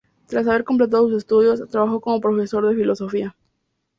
[0.25, 3.35] Tras haber completado sus estudios, trabajó como profesor de filosofía.